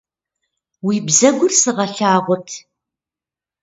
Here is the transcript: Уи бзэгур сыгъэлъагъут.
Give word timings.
Уи 0.85 0.95
бзэгур 1.05 1.51
сыгъэлъагъут. 1.61 2.47